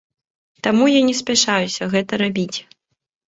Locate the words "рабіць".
2.25-2.57